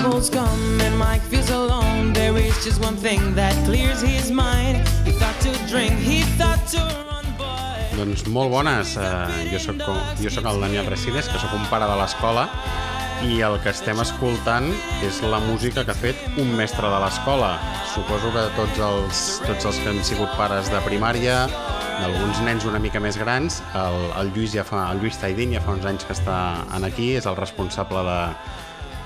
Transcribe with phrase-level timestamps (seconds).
[0.00, 4.76] troubles come and Mike feels alone, there is just one thing that clears his mind.
[5.04, 7.96] He thought to drink, he thought to run, but...
[7.98, 8.96] Doncs molt bones.
[8.96, 9.82] Uh, jo, soc,
[10.22, 12.46] jo soc el Daniel Resides, que sóc un pare de l'escola,
[13.28, 14.70] i el que estem escoltant
[15.04, 17.52] és la música que ha fet un mestre de l'escola.
[17.92, 21.44] Suposo que tots els, tots els que han sigut pares de primària,
[22.00, 25.60] d'alguns nens una mica més grans, el, el Lluís ja fa, el Lluís Taidín ja
[25.60, 26.40] fa uns anys que està
[26.72, 28.20] en aquí, és el responsable de,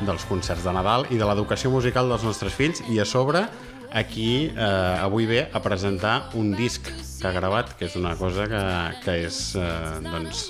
[0.03, 3.45] dels concerts de Nadal i de l'educació musical dels nostres fills i a sobre
[3.95, 8.48] aquí eh, avui ve a presentar un disc que ha gravat, que és una cosa
[8.51, 8.62] que,
[9.05, 10.48] que és eh, doncs,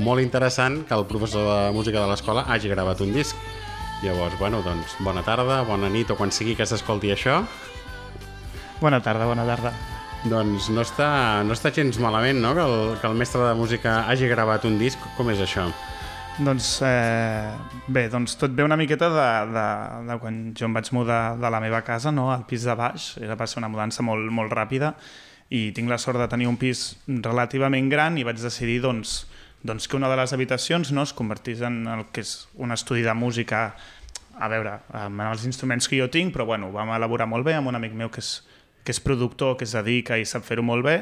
[0.00, 3.36] molt interessant que el professor de música de l'escola hagi gravat un disc.
[4.02, 7.42] Llavors, bueno, doncs, bona tarda, bona nit o quan sigui que s'escolti això.
[8.80, 9.72] Bona tarda, bona tarda.
[10.26, 14.02] Doncs no està, no està gens malament, no?, que el, que el mestre de música
[14.08, 15.00] hagi gravat un disc.
[15.16, 15.68] Com és això?
[16.36, 17.52] Doncs eh,
[17.88, 19.68] bé, doncs tot ve una miqueta de, de,
[20.04, 23.14] de quan jo em vaig mudar de la meva casa no, al pis de baix.
[23.24, 24.92] Era, va ser una mudança molt, molt ràpida
[25.48, 29.22] i tinc la sort de tenir un pis relativament gran i vaig decidir doncs,
[29.64, 33.06] doncs que una de les habitacions no, es convertís en el que és un estudi
[33.06, 33.70] de música
[34.36, 37.72] a veure, amb els instruments que jo tinc, però bueno, vam elaborar molt bé amb
[37.72, 38.42] un amic meu que és,
[38.84, 40.98] que és productor, que es dedica i sap fer-ho molt bé,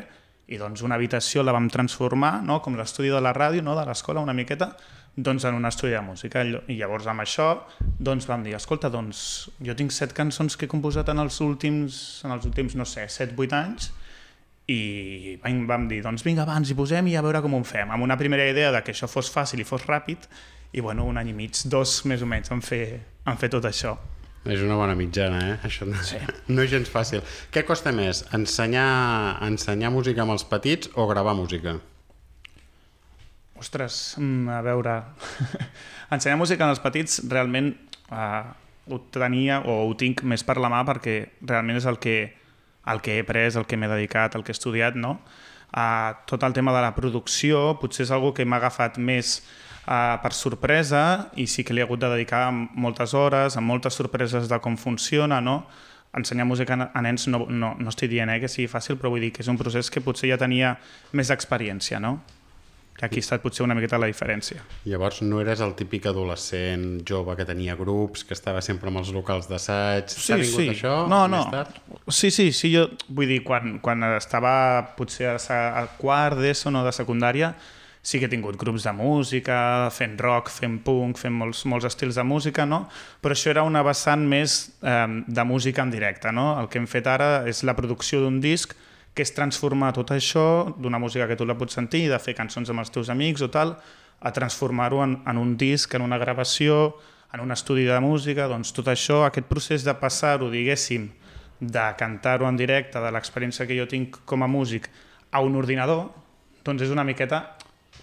[0.46, 2.60] i doncs una habitació la vam transformar, no?
[2.62, 3.74] com l'estudi de la ràdio, no?
[3.74, 4.76] de l'escola, una miqueta,
[5.16, 6.42] doncs en un estudi de música.
[6.44, 7.48] I llavors amb això
[7.98, 12.22] doncs vam dir, escolta, doncs jo tinc set cançons que he composat en els últims,
[12.26, 13.92] en els últims no sé, set, vuit anys,
[14.70, 17.90] i vam dir, doncs vinga, abans hi posem i a veure com ho fem.
[17.92, 20.26] Amb una primera idea de que això fos fàcil i fos ràpid,
[20.74, 22.84] i bueno, un any i mig, dos més o menys, en fer,
[23.28, 23.94] en fer tot això.
[24.44, 25.56] És una bona mitjana, eh?
[25.64, 26.18] Això no, sí.
[26.52, 27.22] no és gens fàcil.
[27.54, 31.78] Què costa més, ensenyar, ensenyar música amb els petits o gravar música?
[33.58, 34.98] Ostres, mm, a veure...
[36.14, 37.72] ensenyar música amb els petits realment
[38.12, 38.44] uh,
[38.90, 42.18] ho tenia o ho tinc més per la mà perquè realment és el que,
[42.90, 45.18] el que he après, el que m'he dedicat, el que he estudiat, no?
[45.74, 49.40] Uh, tot el tema de la producció potser és algo que m'ha agafat més
[49.88, 53.98] uh, per sorpresa i sí que li he hagut de dedicar moltes hores, amb moltes
[53.98, 55.64] sorpreses de com funciona, no?
[56.14, 59.24] ensenyar música a nens no, no, no estic dient eh, que sigui fàcil, però vull
[59.24, 60.76] dir que és un procés que potser ja tenia
[61.12, 62.20] més experiència, no?
[62.94, 64.62] Que aquí ha estat potser una miqueta la diferència.
[64.86, 69.10] Llavors no eres el típic adolescent jove que tenia grups, que estava sempre amb els
[69.14, 70.12] locals d'assaig.
[70.14, 70.68] Sí, T'ha vingut sí.
[70.76, 71.42] això no, no.
[71.50, 71.80] tard?
[72.06, 74.54] Sí, sí, sí, jo vull dir, quan, quan estava
[74.98, 75.38] potser a,
[75.82, 77.54] a quart d'ESO, no de secundària,
[78.04, 82.18] sí que he tingut grups de música, fent rock, fent punk, fent molts, molts estils
[82.20, 82.84] de música, no?
[83.24, 86.30] però això era una vessant més eh, de música en directe.
[86.30, 86.52] No?
[86.60, 88.76] El que hem fet ara és la producció d'un disc
[89.14, 92.70] que és transformar tot això d'una música que tu la pots sentir, de fer cançons
[92.70, 93.76] amb els teus amics o tal,
[94.20, 96.96] a transformar-ho en, en un disc, en una gravació,
[97.32, 101.10] en un estudi de música, doncs tot això, aquest procés de passar-ho, diguéssim,
[101.60, 104.90] de cantar-ho en directe, de l'experiència que jo tinc com a músic,
[105.30, 106.08] a un ordinador,
[106.66, 107.44] doncs és una miqueta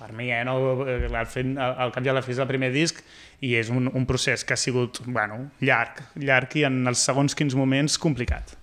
[0.02, 2.72] per mi, eh, no, al, fent, al cap i a la fi és el primer
[2.74, 3.04] disc
[3.46, 7.38] i és un, un procés que ha sigut bueno, llarg, llarg i en els segons
[7.38, 8.56] quins moments complicat.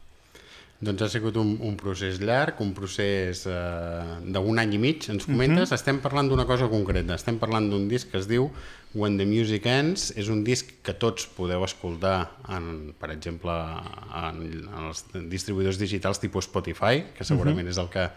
[0.79, 5.25] Doncs ha sigut un, un procés llarg, un procés eh, d'un any i mig, ens
[5.27, 5.65] comentes.
[5.65, 5.75] Mm -hmm.
[5.75, 8.51] Estem parlant d'una cosa concreta, estem parlant d'un disc que es diu
[8.95, 10.13] When the Music Ends.
[10.17, 14.37] És un disc que tots podeu escoltar, en, per exemple, en,
[14.77, 17.71] en els distribuïdors digitals tipus Spotify, que segurament mm -hmm.
[17.71, 18.11] és el que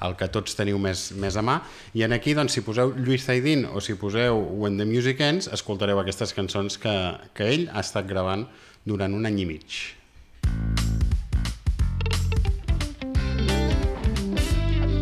[0.00, 1.60] el que tots teniu més, més a mà.
[1.94, 5.48] I en aquí, doncs, si poseu Lluís Zaidín o si poseu When the Music Ends,
[5.48, 8.46] escoltareu aquestes cançons que, que ell ha estat gravant
[8.84, 9.64] durant un any i mig.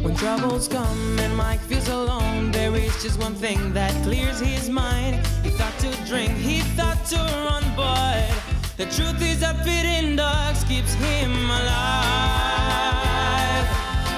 [0.02, 4.68] When troubles come and Mike feels alone, there is just one thing that clears his
[4.68, 5.24] mind.
[5.44, 8.28] He thought to drink, he thought to run, but
[8.76, 12.82] the truth is that fitting dogs keeps him alive.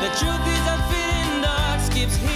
[0.00, 2.33] The truth is that fitting dogs keeps him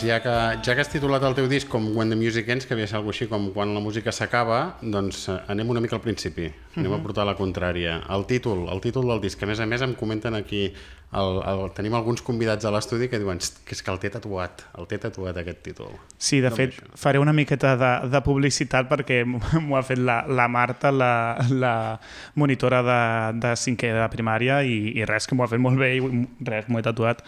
[0.00, 0.32] Doncs ja que,
[0.64, 2.96] ja que has titulat el teu disc com When the Music Ends, que havia ser
[2.96, 6.46] alguna així com Quan la música s'acaba, doncs eh, anem una mica al principi.
[6.76, 7.00] Anem Mhm.
[7.00, 7.98] a portar la contrària.
[8.08, 10.72] El títol, el títol del disc, que a més a més em comenten aquí,
[11.12, 14.08] el, el, tenim alguns convidats a l'estudi que diuen "Xt, que és que el té
[14.08, 15.92] tatuat, el té tatuat aquest títol.
[16.16, 16.96] Sí, de Com fet, això?
[16.96, 19.24] faré una miqueta de, de publicitat perquè
[19.60, 22.00] m'ho ha fet la, la Marta, la, la
[22.36, 25.96] monitora de, de cinquè de primària, i, i res, que m'ho ha fet molt bé
[25.98, 26.00] i
[26.46, 27.20] res, m'ho he tatuat.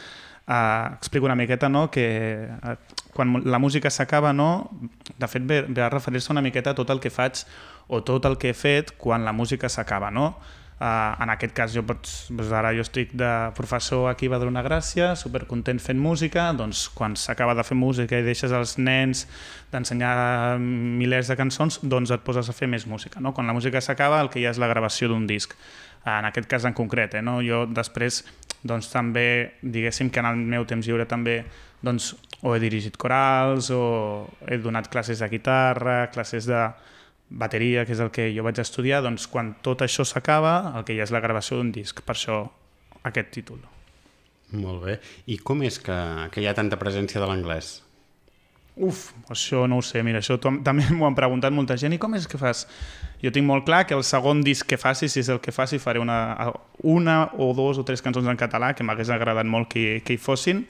[0.43, 2.75] Uh, explico una miqueta, no?, que uh,
[3.15, 4.71] quan la música s'acaba, no?,
[5.19, 7.45] de fet ve, ve a referir-se una miqueta a tot el que faig
[7.87, 10.33] o tot el que he fet quan la música s'acaba, no?
[10.83, 15.13] Uh, en aquest cas jo doncs ara jo estic de professor aquí a Badalona Gràcia,
[15.15, 19.29] supercontent fent música, doncs quan s'acaba de fer música i deixes els nens
[19.71, 23.23] d'ensenyar milers de cançons, doncs et poses a fer més música.
[23.23, 23.31] No?
[23.31, 25.55] Quan la música s'acaba el que hi ha és la gravació d'un disc.
[26.03, 27.23] Uh, en aquest cas en concret, eh?
[27.23, 27.39] no?
[27.47, 28.25] jo després
[28.63, 31.43] doncs també, diguéssim que en el meu temps lliure també
[31.83, 32.13] doncs,
[32.43, 33.83] o he dirigit corals o
[34.47, 36.63] he donat classes de guitarra, classes de,
[37.33, 40.97] bateria, que és el que jo vaig estudiar, doncs quan tot això s'acaba, el que
[40.99, 42.43] ha és la gravació d'un disc, per això
[43.09, 43.63] aquest títol.
[44.53, 44.99] Molt bé.
[45.33, 45.97] I com és que,
[46.33, 47.79] que hi ha tanta presència de l'anglès?
[48.77, 50.39] Uf, això no ho sé, mira, això
[50.69, 52.65] també m'ho han preguntat molta gent, i com és que fas?
[53.23, 55.79] Jo tinc molt clar que el segon disc que faci, si és el que faci,
[55.79, 56.51] faré una,
[56.83, 60.19] una o dos o tres cançons en català, que m'hagués agradat molt que, que hi
[60.19, 60.65] fossin.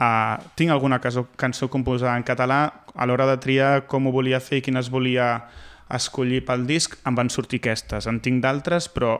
[0.00, 2.60] Uh, tinc alguna cançó, cançó composada en català,
[2.94, 5.46] a l'hora de triar com ho volia fer i quines volia
[5.90, 8.08] escollir pel disc, em van sortir aquestes.
[8.10, 9.18] En tinc d'altres, però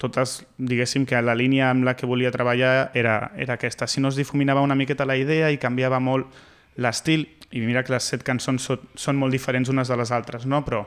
[0.00, 3.86] totes, diguéssim que la línia amb la que volia treballar era, era aquesta.
[3.86, 6.32] Si no es difuminava una miqueta la idea i canviava molt
[6.76, 10.46] l'estil, i mira que les set cançons són, són molt diferents unes de les altres,
[10.46, 10.62] no?
[10.66, 10.84] però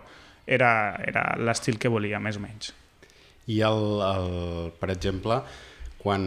[0.48, 2.72] era, era l'estil que volia, més o menys.
[3.48, 5.42] I, el, el, per exemple,
[6.00, 6.24] quan,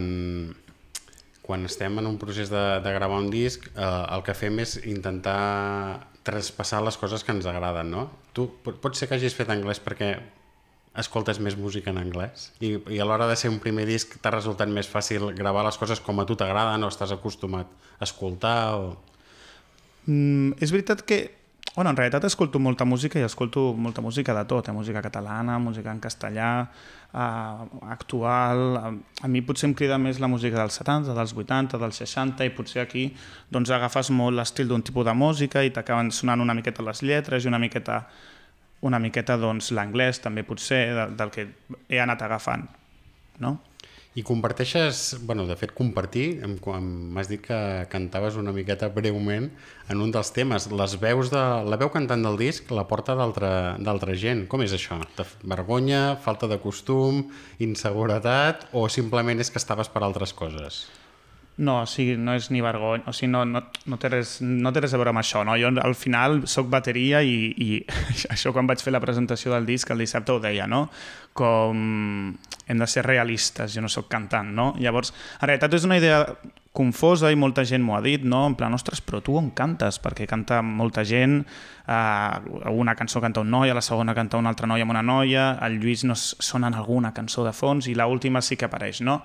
[1.41, 4.77] quan estem en un procés de, de gravar un disc, eh, el que fem és
[4.85, 8.09] intentar traspassar les coses que ens agraden, no?
[8.35, 10.17] Tu pot ser que hagis fet anglès perquè
[10.97, 14.31] escoltes més música en anglès i, i a l'hora de ser un primer disc t'ha
[14.33, 17.69] resultat més fàcil gravar les coses com a tu t'agraden o estàs acostumat
[17.99, 18.95] a escoltar o...
[20.07, 21.37] Mm, és veritat que
[21.77, 24.73] Bueno, en realitat escolto molta música i escolto molta música de tot, eh?
[24.73, 26.71] música catalana, música en castellà,
[27.13, 28.95] eh, actual...
[29.21, 32.53] A mi potser em crida més la música dels 70, dels 80, dels 60 i
[32.57, 33.03] potser aquí
[33.53, 37.45] doncs, agafes molt l'estil d'un tipus de música i t'acaben sonant una miqueta les lletres
[37.45, 37.99] i una miqueta,
[38.81, 41.45] una miqueta doncs, l'anglès també potser de, del que
[41.93, 42.65] he anat agafant.
[43.37, 43.59] No?
[44.17, 47.57] I comparteixes, bueno, de fet compartir, m'has dit que
[47.91, 49.51] cantaves una miqueta breument
[49.93, 54.17] en un dels temes, les veus de, la veu cantant del disc la porta d'altra
[54.17, 54.47] gent.
[54.49, 54.97] Com és això?
[55.19, 57.27] De vergonya, falta de costum,
[57.61, 60.87] inseguretat o simplement és que estaves per altres coses?
[61.57, 64.69] No, o sigui, no és ni vergonya, o sigui, no, no, no, té res, no
[64.73, 65.55] té res a veure amb això, no?
[65.57, 67.69] Jo al final sóc bateria i, i
[68.33, 70.85] això quan vaig fer la presentació del disc el dissabte ho deia, no?
[71.37, 71.81] Com
[72.67, 74.75] hem de ser realistes, jo no sóc cantant, no?
[74.77, 76.21] Llavors, en realitat és una idea
[76.77, 78.43] confosa i molta gent m'ho ha dit, no?
[78.51, 79.97] En plan, ostres, però tu on cantes?
[80.03, 81.39] Perquè canta molta gent,
[81.89, 85.01] eh, una cançó canta un noi, a la segona canta una altra noia amb una
[85.01, 89.01] noia, el Lluís no sona en alguna cançó de fons i l'última sí que apareix,
[89.01, 89.23] no?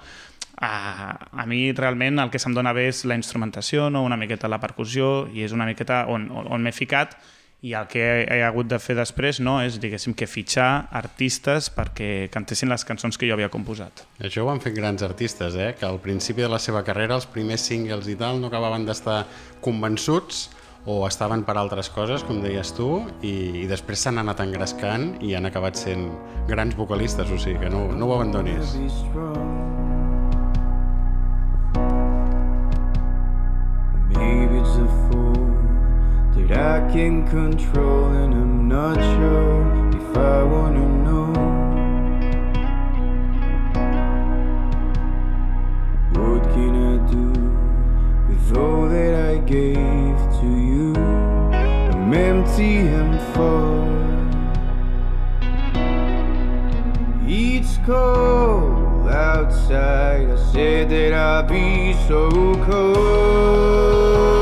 [0.62, 4.05] A, a mi realment el que se'm dona bé és la instrumentació, no?
[4.06, 7.17] una miqueta la percussió, i és una miqueta on, on, on m'he ficat,
[7.62, 11.69] i el que he, he hagut de fer després no, és, diguéssim, que fitxar artistes
[11.75, 14.05] perquè cantessin les cançons que jo havia composat.
[14.23, 15.73] Això ho han fet grans artistes, eh?
[15.79, 19.25] que al principi de la seva carrera, els primers singles i tal, no acabaven d'estar
[19.62, 20.49] convençuts
[20.87, 22.88] o estaven per altres coses, com deies tu,
[23.23, 26.08] i, i després s'han anat engrescant i han acabat sent
[26.50, 28.75] grans vocalistes, o sigui que no, no ho abandonis.
[36.55, 39.63] I can control, and I'm not sure
[39.97, 41.33] if I wanna know.
[46.21, 47.29] What can I do
[48.29, 50.94] with all that I gave to you?
[51.55, 53.89] I'm empty and full.
[57.27, 60.29] It's cold outside.
[60.31, 62.29] I said that I'd be so
[62.67, 64.42] cold.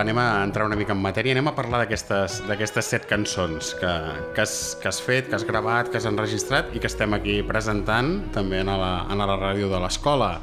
[0.00, 3.90] Va, anem a entrar una mica en matèria, anem a parlar d'aquestes set cançons que,
[4.34, 7.40] que, has, que has fet, que has gravat, que has enregistrat i que estem aquí
[7.46, 10.38] presentant també a la, a la ràdio de l'escola.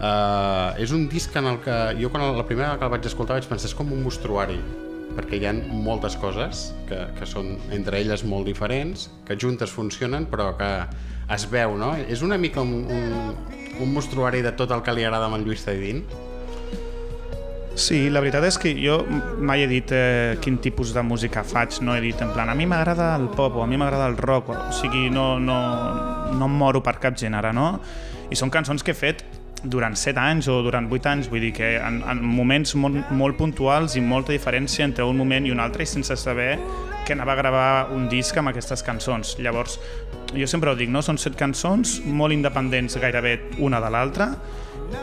[0.00, 3.36] Uh, és un disc en el que jo quan la primera que el vaig escoltar
[3.36, 4.56] vaig pensar és com un mostruari
[5.10, 10.24] perquè hi ha moltes coses que, que són entre elles molt diferents, que juntes funcionen
[10.30, 10.70] però que
[11.34, 11.92] es veu, no?
[12.08, 13.36] És una mica un, un,
[13.82, 16.04] un mostruari de tot el que li agrada amb el Lluís Taidín?
[17.80, 18.98] Sí, la veritat és que jo
[19.40, 22.54] mai he dit eh, quin tipus de música faig, no he dit en plan a
[22.54, 25.56] mi m'agrada el pop o a mi m'agrada el rock, o sigui, no, no,
[26.36, 27.70] no em moro per cap gènere, no?
[28.28, 29.24] I són cançons que he fet
[29.64, 33.40] durant 7 anys o durant 8 anys, vull dir que en, en moments molt, molt
[33.40, 36.52] puntuals i molta diferència entre un moment i un altre i sense saber
[37.08, 39.38] que anava a gravar un disc amb aquestes cançons.
[39.40, 39.80] Llavors,
[40.36, 41.00] jo sempre ho dic, no?
[41.00, 44.34] són set cançons molt independents gairebé una de l'altra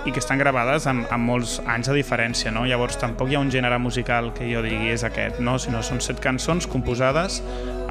[0.05, 2.65] i que estan gravades amb, amb molts anys de diferència, no?
[2.69, 5.57] Llavors tampoc hi ha un gènere musical que jo digui és aquest, no?
[5.59, 7.41] Sinó són set cançons composades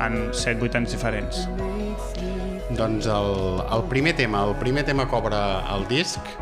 [0.00, 1.44] en 7-8 anys diferents.
[2.76, 3.30] Doncs el,
[3.72, 5.38] el primer tema, el primer tema que obre
[5.76, 6.34] el disc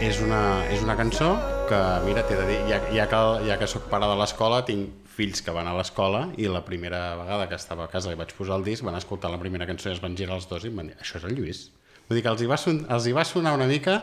[0.00, 1.34] és una, és una cançó
[1.68, 5.10] que, mira, t'he de dir, ja, ja, que, ja que sóc pare de l'escola, tinc
[5.20, 8.32] fills que van a l'escola i la primera vegada que estava a casa i vaig
[8.38, 10.72] posar el disc van escoltar la primera cançó i es van girar els dos i
[10.72, 11.66] em van dir, això és el Lluís.
[12.08, 14.00] Vull dir que els hi va, son, els hi va sonar una mica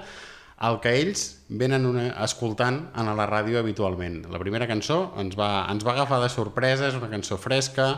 [0.66, 4.24] el que ells venen una, escoltant en la ràdio habitualment.
[4.34, 7.92] La primera cançó ens va, ens va agafar de sorpresa, és una cançó fresca,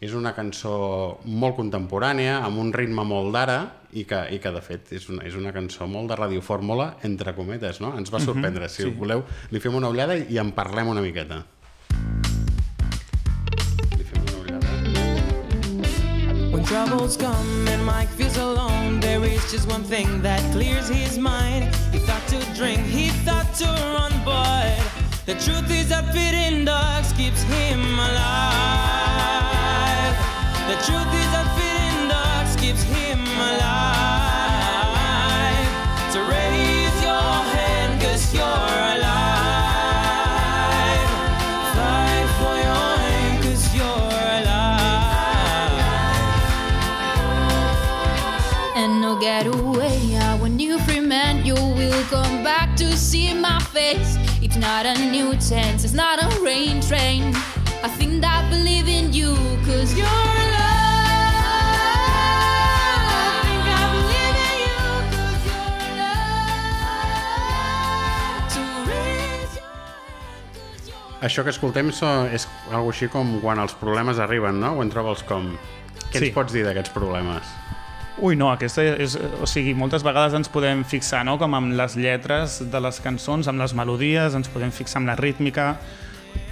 [0.00, 3.60] és una cançó molt contemporània, amb un ritme molt d'ara,
[3.92, 7.34] i, que, i que de fet és una, és una cançó molt de radiofórmula, entre
[7.36, 7.92] cometes, no?
[7.98, 8.64] Ens va sorprendre.
[8.64, 8.90] Uh -huh, si sí.
[8.96, 11.44] voleu, li fem una ullada i en parlem una miqueta.
[16.70, 21.64] Troubles come and Mike feels alone, there is just one thing that clears his mind.
[21.92, 24.78] He thought to drink, he thought to run, but
[25.26, 28.54] the truth is that fitting dogs keeps him alive.
[30.70, 31.69] The truth is that
[54.70, 57.34] not a new chance, it's not a rain train.
[57.82, 59.34] I think I believe in you,
[59.66, 60.78] cause you're alive.
[71.20, 74.76] Això que escoltem so, és algo així com quan els problemes arriben, no?
[74.78, 75.50] Quan trobes com...
[76.12, 76.30] Què sí.
[76.30, 77.50] ens pots dir d'aquests problemes?
[78.20, 79.14] Ui, no, aquesta és...
[79.40, 83.48] O sigui, moltes vegades ens podem fixar, no?, com amb les lletres de les cançons,
[83.48, 85.70] amb les melodies, ens podem fixar amb la rítmica.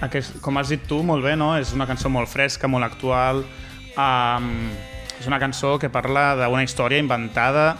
[0.01, 3.43] Aquest, com has dit tu, molt bé, no?, és una cançó molt fresca, molt actual,
[3.93, 4.49] um,
[5.19, 7.75] és una cançó que parla d'una història inventada,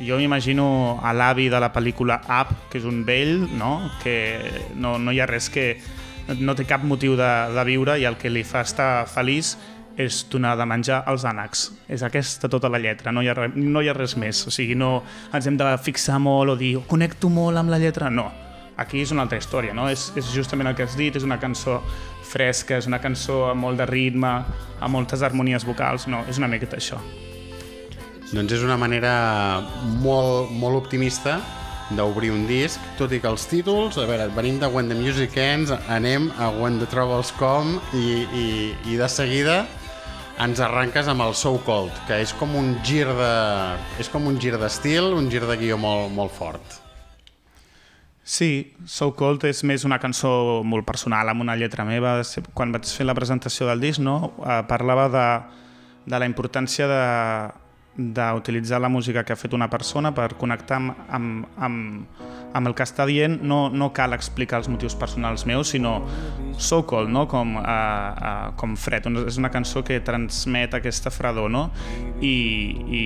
[0.00, 4.16] jo m'imagino a l'avi de la pel·lícula Up, que és un vell, no?, que
[4.72, 5.74] no, no hi ha res que...
[6.40, 9.52] no té cap motiu de, de viure i el que li fa estar feliç
[9.96, 11.68] és donar de menjar als ànecs.
[11.88, 14.44] És aquesta tota la lletra, no hi, ha, no hi ha res més.
[14.48, 18.10] O sigui, no ens hem de fixar molt o dir connecto molt amb la lletra,
[18.10, 18.30] no.
[18.76, 19.86] Aquí és una altra història, no?
[19.90, 21.78] És, és justament el que has dit, és una cançó
[22.26, 24.32] fresca, és una cançó amb molt de ritme,
[24.80, 26.98] amb moltes harmonies vocals, no, és una miqueta això.
[28.32, 29.12] Doncs és una manera
[30.02, 31.38] molt, molt optimista
[31.94, 35.36] d'obrir un disc, tot i que els títols, a veure, venim de When the Music
[35.38, 38.46] Ends, anem a When the Troubles Come i, i,
[38.90, 39.62] i de seguida
[40.42, 43.34] ens arranques amb el So Cold, que és com un gir de...
[44.02, 46.80] és com un gir d'estil, un gir de guió molt, molt fort.
[48.24, 52.16] Sí, So Cold és més una cançó molt personal, amb una lletra meva.
[52.56, 54.32] Quan vaig fer la presentació del disc, no?
[54.40, 55.26] Eh, parlava de,
[56.08, 57.02] de la importància de,
[57.96, 62.23] d'utilitzar la música que ha fet una persona per connectar amb, amb, amb,
[62.54, 63.40] amb el que està dient.
[63.42, 65.96] No, no cal explicar els motius personals meus, sinó
[66.58, 67.26] so cold, no?
[67.28, 69.08] com, uh, uh, com fred.
[69.26, 71.66] És una cançó que transmet aquesta fredor no?
[72.22, 72.34] I,
[72.88, 73.04] i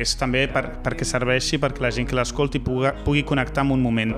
[0.00, 3.82] és també per, perquè serveixi perquè la gent que l'escolti pugui, pugui connectar amb un
[3.82, 4.14] moment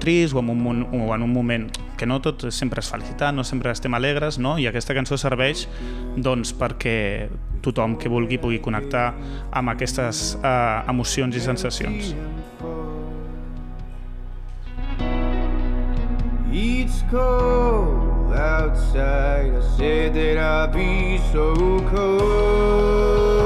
[0.00, 3.44] trist o en un, o en un moment que no tot sempre és felicitat, no
[3.46, 4.56] sempre estem alegres, no?
[4.58, 5.66] i aquesta cançó serveix
[6.16, 7.28] doncs, perquè
[7.64, 9.12] tothom que vulgui pugui connectar
[9.56, 12.12] amb aquestes eh, emocions i sensacions.
[16.56, 23.43] It's cold outside, I said that I'd be so cold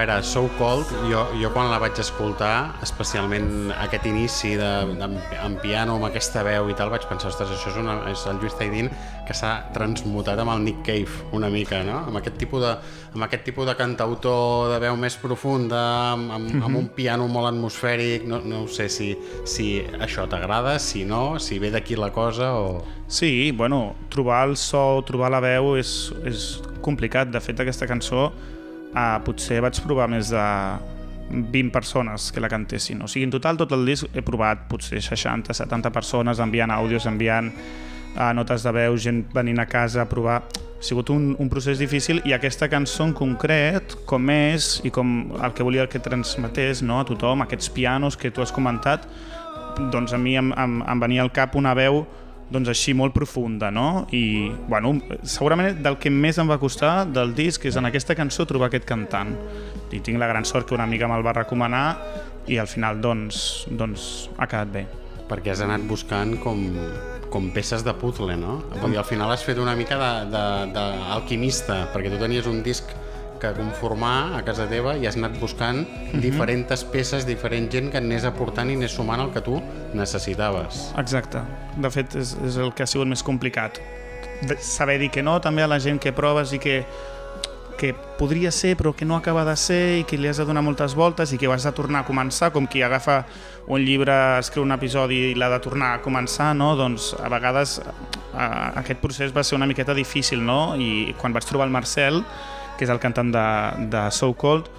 [0.00, 5.08] veure, So Cold, jo, jo quan la vaig escoltar, especialment aquest inici de, de,
[5.44, 8.40] en piano, amb aquesta veu i tal, vaig pensar, ostres, això és, una, és el
[8.40, 8.88] Lluís Taidín
[9.28, 11.98] que s'ha transmutat amb el Nick Cave una mica, no?
[12.08, 12.70] Amb aquest tipus de,
[13.12, 15.82] amb aquest tipus de cantautor de veu més profunda,
[16.14, 16.64] amb, amb, mm -hmm.
[16.64, 21.58] amb un piano molt atmosfèric, no, no sé si, si això t'agrada, si no, si
[21.58, 22.82] ve d'aquí la cosa o...
[23.06, 27.28] Sí, bueno, trobar el so, trobar la veu és, és complicat.
[27.28, 28.32] De fet, aquesta cançó
[28.94, 30.46] uh, potser vaig provar més de
[31.30, 33.02] 20 persones que la cantessin.
[33.04, 37.06] O sigui, en total, tot el disc he provat potser 60, 70 persones enviant àudios,
[37.06, 37.52] enviant
[38.18, 40.40] a notes de veu, gent venint a casa a provar
[40.80, 45.34] ha sigut un, un procés difícil i aquesta cançó en concret, com és i com
[45.36, 49.04] el que volia que transmetés no, a tothom, aquests pianos que tu has comentat,
[49.92, 52.06] doncs a mi em, em, em venia al cap una veu
[52.50, 54.06] doncs així molt profunda, no?
[54.14, 58.46] I, bueno, segurament del que més em va costar del disc és en aquesta cançó
[58.48, 59.36] trobar aquest cantant.
[59.90, 61.84] I tinc la gran sort que una amiga me'l va recomanar
[62.50, 64.84] i al final, doncs, doncs ha quedat bé.
[65.30, 66.64] Perquè has anat buscant com,
[67.30, 68.58] com peces de puzzle, no?
[68.80, 69.98] Dir, al final has fet una mica
[70.30, 72.90] d'alquimista, perquè tu tenies un disc
[73.40, 76.12] que conformar a casa teva i has anat buscant uh Mhm.
[76.12, 76.20] -huh.
[76.20, 79.60] diferents peces, diferent gent que anés aportant i anés sumant el que tu
[79.94, 80.92] necessitaves.
[80.98, 81.38] Exacte.
[81.76, 83.78] De fet, és, és el que ha sigut més complicat.
[84.42, 86.84] De saber dir que no també a la gent que proves i que
[87.80, 90.60] que podria ser però que no acaba de ser i que li has de donar
[90.62, 93.24] moltes voltes i que has de tornar a començar, com qui agafa
[93.68, 96.76] un llibre, escriu un episodi i l'ha de tornar a començar, no?
[96.76, 97.80] doncs a vegades
[98.34, 100.76] a, aquest procés va ser una miqueta difícil no?
[100.76, 102.22] i quan vaig trobar el Marcel,
[102.80, 103.46] que és el cantant de,
[103.92, 104.70] de So Cold,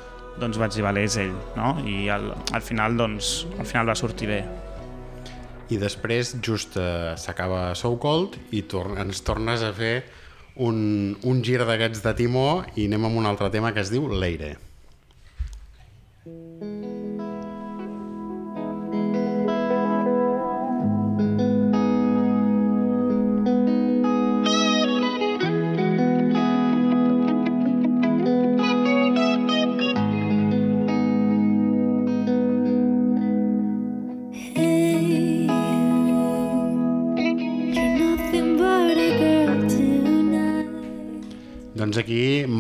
[0.42, 1.76] doncs vaig dir, vale, és ell, no?
[1.86, 4.40] i al, al final doncs, al final va sortir bé.
[5.70, 9.94] I després just eh, s'acaba So Cold i tor ens tornes a fer
[10.58, 14.10] un, un gir d'aquests de timó i anem amb un altre tema que es diu
[14.10, 14.56] Leire.
[14.58, 14.71] Hey,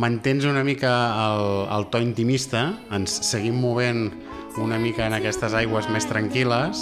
[0.01, 4.09] mantens una mica el, el to intimista, ens seguim movent
[4.57, 6.81] una mica en aquestes aigües més tranquil·les,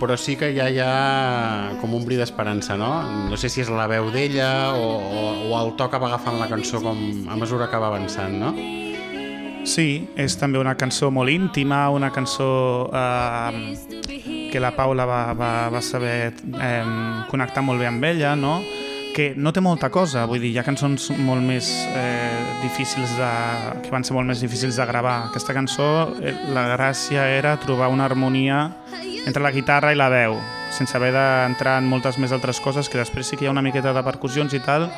[0.00, 2.90] però sí que ja hi ha com un bri d'esperança, no?
[3.30, 6.38] No sé si és la veu d'ella o, o, o el to que va agafant
[6.40, 8.52] la cançó com a mesura que va avançant, no?
[9.68, 13.74] Sí, és també una cançó molt íntima, una cançó eh,
[14.52, 16.84] que la Paula va, va, va saber eh,
[17.28, 18.60] connectar molt bé amb ella, no?
[19.10, 21.68] que no té molta cosa, vull dir, hi ha cançons molt més
[21.98, 22.19] eh,
[22.62, 23.30] difícils de,
[23.84, 25.30] que van ser molt més difícils de gravar.
[25.30, 28.62] Aquesta cançó, eh, la gràcia era trobar una harmonia
[29.26, 30.38] entre la guitarra i la veu,
[30.72, 33.64] sense haver d'entrar en moltes més altres coses, que després sí que hi ha una
[33.64, 34.88] miqueta de percussions i tal,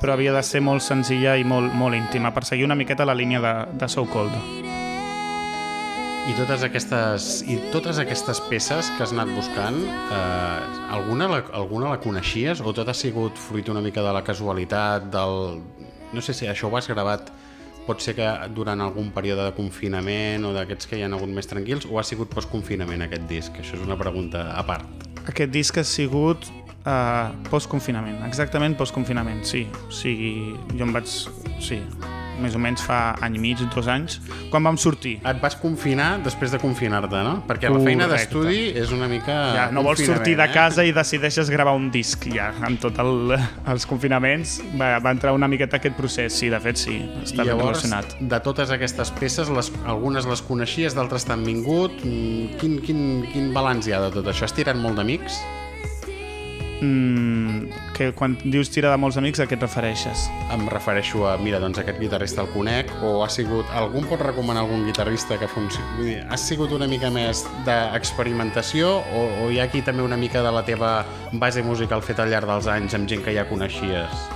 [0.00, 3.16] però havia de ser molt senzilla i molt, molt íntima, per seguir una miqueta la
[3.18, 4.36] línia de, de So Cold.
[6.22, 10.58] I totes aquestes, i totes aquestes peces que has anat buscant, eh,
[10.94, 15.10] alguna, la, alguna la coneixies o tot ha sigut fruit una mica de la casualitat,
[15.10, 15.58] del...
[16.12, 17.32] No sé si això ho has gravat
[17.86, 21.48] pot ser que durant algun període de confinament o d'aquests que hi ha hagut més
[21.50, 23.58] tranquils o ha sigut post-confinament aquest disc?
[23.58, 25.08] Això és una pregunta a part.
[25.26, 26.46] Aquest disc ha sigut
[26.86, 29.66] uh, post-confinament, exactament post-confinament, sí.
[29.88, 31.10] O sigui, jo em vaig...
[31.62, 31.78] Sí,
[32.40, 34.18] més o menys fa any i mig, dos anys,
[34.50, 35.18] quan vam sortir.
[35.28, 37.34] Et vas confinar després de confinar-te, no?
[37.48, 39.36] Perquè la feina d'estudi és una mica...
[39.56, 40.52] Ja, no vols sortir de eh?
[40.54, 42.26] casa i decideixes gravar un disc.
[42.32, 43.36] Ja, amb tots el,
[43.72, 46.36] els confinaments va, va entrar una miqueta aquest procés.
[46.38, 48.16] Sí, de fet, sí, està llavors, relacionat.
[48.20, 51.98] de totes aquestes peces, les, algunes les coneixies, d'altres t'han vingut.
[52.02, 53.00] Mm, Quin, quin,
[53.32, 54.46] quin balanç hi ha de tot això?
[54.46, 55.40] Has tirat molt d'amics?
[56.82, 60.26] Mm, que quan dius tira de molts amics, a què et refereixes?
[60.54, 63.68] Em refereixo a, mira, doncs aquest guitarrista el conec, o ha sigut...
[63.76, 65.88] Algú pot recomanar algun guitarrista que funcioni?
[65.98, 70.18] Vull dir, has sigut una mica més d'experimentació o, o hi ha aquí també una
[70.20, 70.94] mica de la teva
[71.32, 74.26] base musical feta al llarg dels anys amb gent que ja coneixies?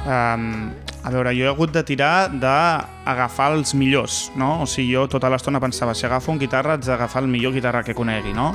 [0.00, 0.70] Um,
[1.04, 4.60] a veure, jo he hagut de tirar d'agafar els millors, no?
[4.64, 7.82] O sigui, jo tota l'estona pensava, si agafo un guitarra, haig d'agafar el millor guitarra
[7.84, 8.54] que conegui, no?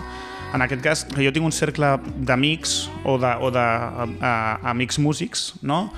[0.56, 1.96] En aquest cas, jo tinc un cercle
[2.28, 3.64] d'amics o de, o de
[4.16, 5.90] uh, amics músics, no?,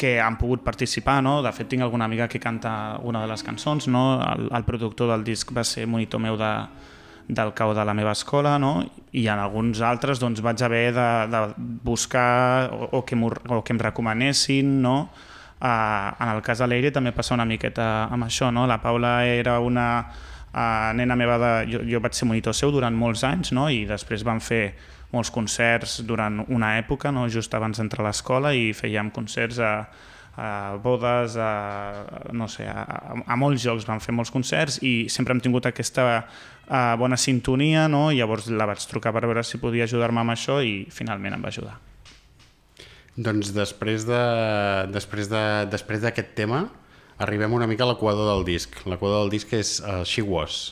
[0.00, 1.42] que han pogut participar, no?
[1.44, 4.04] De fet, tinc alguna amiga que canta una de les cançons, no?
[4.24, 6.48] El, el productor del disc va ser monitor meu de,
[7.28, 8.80] del cau de la meva escola, no?
[9.12, 11.40] i en alguns altres doncs, vaig haver de, de
[11.84, 15.10] buscar o, o, que o que em recomanessin, no?
[15.60, 18.66] Uh, en el cas de l'Eire també passa una miqueta amb això, no?
[18.66, 19.86] La Paula era una
[20.52, 21.52] uh, nena meva de...
[21.72, 23.68] Jo, jo vaig ser monitor seu durant molts anys, no?
[23.70, 24.74] I després vam fer
[25.14, 27.26] molts concerts durant una època, no?
[27.28, 29.72] just abans d'entrar a l'escola, i fèiem concerts a,
[30.36, 30.48] a
[30.82, 31.50] bodes, a,
[32.36, 32.84] no sé, a,
[33.26, 37.88] a molts jocs, vam fer molts concerts i sempre hem tingut aquesta uh, bona sintonia,
[37.90, 38.08] no?
[38.14, 41.50] llavors la vaig trucar per veure si podia ajudar-me amb això i finalment em va
[41.50, 41.78] ajudar.
[43.20, 44.20] Doncs després de
[44.94, 46.68] després de després d'aquest tema
[47.20, 48.80] arribem una mica a l'equador del disc.
[48.88, 50.70] L'equador del disc és uh, She Was.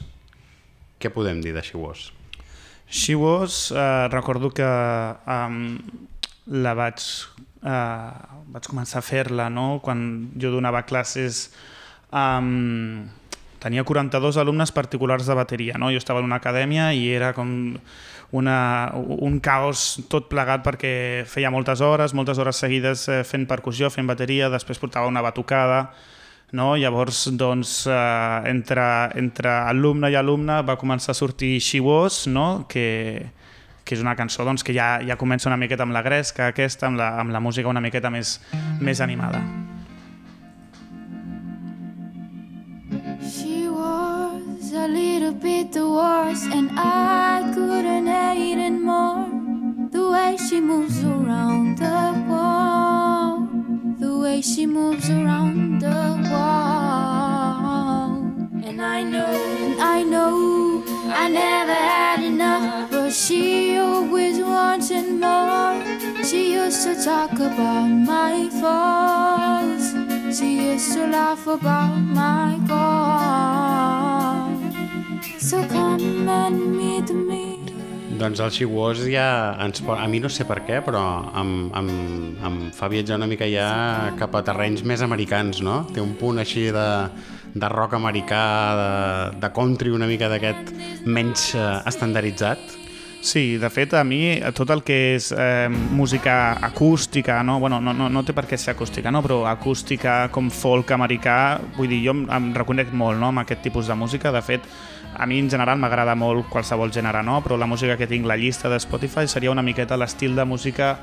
[0.99, 2.09] Què podem dir de She Was?
[2.89, 5.77] She Was, eh, recordo que um,
[6.57, 7.05] la vaig,
[7.61, 8.13] eh,
[8.55, 9.79] vaig començar a fer-la, no?
[9.85, 11.51] Quan jo donava classes...
[12.09, 13.05] Um,
[13.59, 15.91] tenia 42 alumnes particulars de bateria, no?
[15.93, 17.51] Jo estava en una acadèmia i era com
[18.31, 18.59] una,
[18.95, 20.93] un caos tot plegat perquè
[21.29, 25.89] feia moltes hores, moltes hores seguides eh, fent percussió, fent bateria, després portava una batucada,
[26.53, 26.75] no?
[26.77, 28.85] Llavors, doncs, eh, entre,
[29.21, 32.67] entre alumne i alumne va començar a sortir She Was, no?
[32.69, 33.31] que,
[33.85, 36.89] que és una cançó doncs, que ja, ja comença una miqueta amb la gresca aquesta,
[36.89, 38.39] amb la, amb la música una miqueta més,
[38.81, 39.41] més animada.
[43.25, 49.27] She was a little bit the worst, and I couldn't hate it more.
[49.91, 52.88] The way she moves around the wall,
[53.99, 58.15] the way she moves around the wall.
[58.65, 65.83] And I know, and I know, I never had enough, but she always wanted more.
[66.25, 69.95] She used to talk about my faults.
[70.39, 74.59] She used to laugh about my God.
[75.41, 77.28] So come and meet me.
[78.19, 79.99] Doncs el Was ja ens pot...
[79.99, 81.03] A mi no sé per què, però
[81.39, 81.91] em, em,
[82.45, 83.69] em fa viatjar una mica ja
[84.19, 85.85] cap a terrenys més americans, no?
[85.95, 86.89] Té un punt així de,
[87.55, 88.43] de rock americà,
[88.81, 88.91] de,
[89.39, 90.75] de country una mica d'aquest
[91.07, 92.75] menys eh, estandarditzat.
[93.21, 97.59] Sí, de fet, a mi tot el que és eh, música acústica, no?
[97.59, 99.23] Bueno, no, no, no té per què ser acústica, no?
[99.23, 103.33] però acústica com folk americà, vull dir, jo em, em reconec molt no?
[103.33, 104.31] amb aquest tipus de música.
[104.35, 104.67] De fet,
[105.19, 107.41] a mi en general m'agrada molt qualsevol gènere, no?
[107.43, 110.97] però la música que tinc, la llista de Spotify, seria una miqueta l'estil de música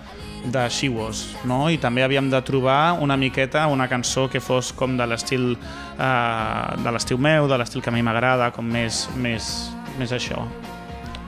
[0.45, 1.65] de She Was, no?
[1.73, 6.83] I també havíem de trobar una miqueta una cançó que fos com de l'estil eh,
[6.83, 9.51] de l'estil meu, de l'estil que a mi m'agrada, com més, més,
[9.99, 10.45] més això.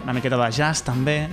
[0.06, 1.26] Una miqueta de jazz també.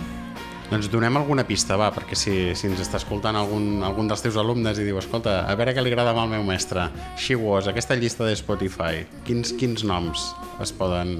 [0.70, 4.38] Doncs donem alguna pista, va, perquè si, si ens està escoltant algun, algun dels teus
[4.40, 6.88] alumnes i diu, escolta, a veure què li agrada al meu mestre,
[7.20, 10.30] She Was, aquesta llista de Spotify, quins, quins noms
[10.64, 11.18] es poden,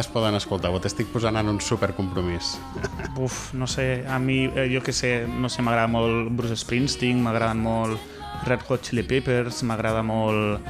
[0.00, 0.70] es poden escoltar?
[0.74, 2.56] O t'estic posant en un supercompromís?
[3.24, 7.22] Uf, no sé, a mi, eh, jo que sé, no sé, m'agrada molt Bruce Springsteen,
[7.24, 10.64] m'agraden molt Red Hot Chili Peppers, m'agrada molt...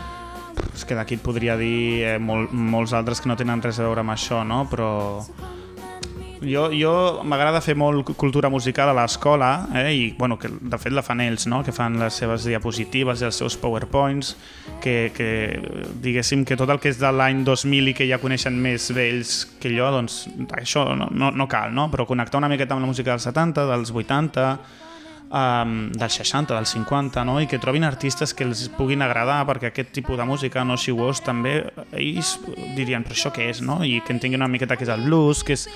[0.74, 3.86] És que d'aquí et podria dir eh, molt, molts altres que no tenen res a
[3.86, 4.64] veure amb això, no?
[4.70, 4.88] Però
[6.42, 6.92] jo, jo
[7.26, 9.92] m'agrada fer molt cultura musical a l'escola eh?
[9.94, 11.62] i bueno, que de fet la fan ells no?
[11.64, 14.34] que fan les seves diapositives i els seus powerpoints
[14.82, 15.28] que, que
[16.02, 19.40] diguéssim que tot el que és de l'any 2000 i que ja coneixen més vells
[19.62, 20.26] que jo doncs
[20.58, 21.88] això no, no, no cal no?
[21.92, 24.50] però connectar una miqueta amb la música dels 70, dels 80
[25.30, 27.38] um, dels 60, dels 50 no?
[27.40, 30.94] i que trobin artistes que els puguin agradar perquè aquest tipus de música, no She
[30.96, 31.60] Was també
[31.92, 32.36] ells
[32.76, 33.80] dirien però això què és no?
[33.84, 35.68] i que entenguin una miqueta que és el blues que és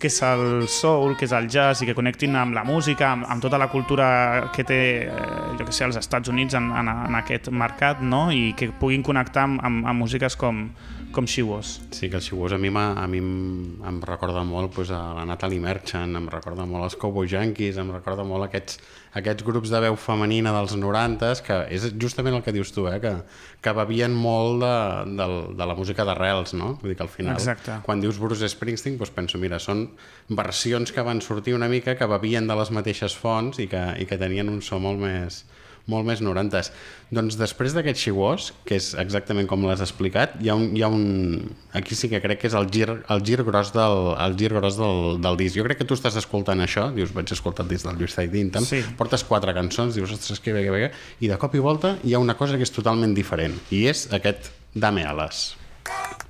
[0.00, 3.28] que és el soul, que és el jazz i que connectin amb la música, amb,
[3.30, 5.28] amb tota la cultura que té, eh,
[5.58, 8.26] jo que sé, els Estats Units en, en, en aquest mercat, no?
[8.32, 10.66] I que puguin connectar amb, amb, amb músiques com,
[11.14, 11.80] com Was.
[11.94, 15.60] Sí, que el Was a mi, a mi em, recorda molt pues, a la Natalie
[15.60, 18.80] Merchant, em recorda molt als Cowboy Yankees, em recorda molt aquests,
[19.14, 22.98] aquests grups de veu femenina dels 90s, que és justament el que dius tu, eh?
[23.00, 23.14] que,
[23.62, 24.74] que bevien molt de,
[25.14, 26.74] de, de la música d'arrels, no?
[26.82, 27.78] Vull dir que al final, Exacte.
[27.86, 29.86] quan dius Bruce Springsteen, doncs penso, mira, són
[30.28, 34.10] versions que van sortir una mica, que bevien de les mateixes fonts i que, i
[34.10, 35.44] que tenien un so molt més,
[35.90, 36.70] molt més 90s.
[37.14, 40.82] Doncs després d'aquest She Was, que és exactament com l'has explicat, hi ha, un, hi
[40.82, 41.50] ha un...
[41.76, 44.78] Aquí sí que crec que és el gir, el gir gros, del, el gir gros
[44.80, 45.58] del, del disc.
[45.58, 48.64] Jo crec que tu estàs escoltant això, dius, vaig escoltar el disc del Lluís Dintam,
[48.64, 48.80] Sí.
[48.96, 52.14] portes quatre cançons, dius, ostres, que bé, que bé, i de cop i volta hi
[52.14, 55.54] ha una cosa que és totalment diferent, i és aquest Dame Alas.
[55.84, 56.23] Siento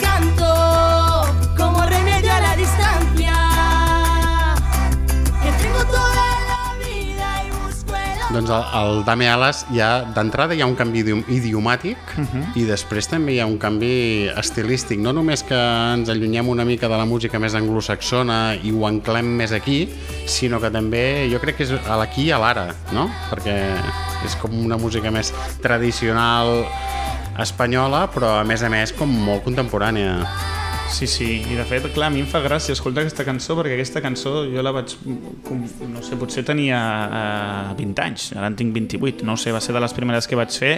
[0.00, 3.34] canto como remedio a la distancia.
[5.42, 8.34] Que tengo toda la vida y busco el...
[8.34, 12.44] Doncs el, el Dame Alas ja, d'entrada hi ha un canvi idiomàtic uh -huh.
[12.54, 14.98] i després també hi ha un canvi estilístic.
[14.98, 15.54] No només que
[15.94, 19.88] ens allunyem una mica de la música més anglosaxona i ho enclem més aquí,
[20.26, 23.10] sinó que també jo crec que és a l'aquí i a l'ara, no?
[23.30, 23.76] Perquè
[24.24, 26.66] és com una música més tradicional,
[27.42, 30.20] espanyola, però a més a més com molt contemporània.
[30.94, 33.74] Sí, sí, i de fet, clar, a mi em fa gràcia escoltar aquesta cançó perquè
[33.74, 38.70] aquesta cançó jo la vaig, no sé, potser tenia eh, 20 anys, ara en tinc
[38.76, 40.76] 28, no sé, va ser de les primeres que vaig fer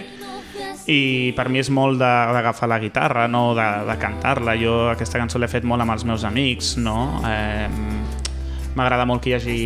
[0.87, 4.55] i per mi és molt d'agafar la guitarra, no de, de cantar-la.
[4.61, 7.21] Jo aquesta cançó l'he fet molt amb els meus amics, no?
[7.27, 7.67] Eh,
[8.77, 9.61] M'agrada molt que hi hagi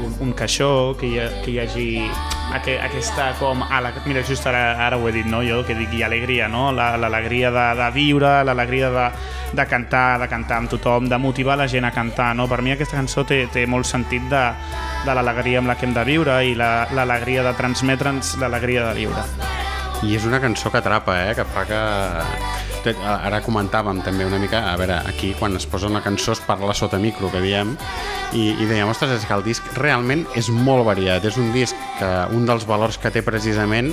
[0.00, 1.88] un, un caixó, que hi, que hi hagi
[2.56, 3.60] aqu aquesta com...
[3.68, 5.42] ala- Mira, just ara, ara ho he dit, no?
[5.44, 6.70] Jo que dic alegria, no?
[6.72, 9.04] La- L'alegria de, de viure, l'alegria de,
[9.60, 12.48] de cantar, de cantar amb tothom, de motivar la gent a cantar, no?
[12.48, 14.44] Per mi aquesta cançó té, té molt sentit de,
[15.04, 18.94] de l'alegria amb la que hem de viure i la- l'alegria de transmetre'ns l'alegria de
[19.02, 19.28] viure.
[20.04, 21.34] I és una cançó que atrapa, eh?
[21.36, 21.82] que fa que...
[22.84, 26.74] Ara comentàvem també una mica, a veure, aquí quan es posa una cançó es parla
[26.76, 27.70] sota micro, que diem,
[28.34, 31.78] i, i dèiem, ostres, és que el disc realment és molt variat, és un disc
[31.98, 33.92] que un dels valors que té precisament,